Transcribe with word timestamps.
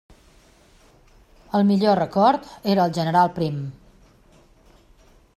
El 1.59 1.67
millor 1.71 1.99
record 1.99 2.49
era 2.75 2.85
el 2.89 2.95
general 2.99 3.31
Prim. 3.35 3.59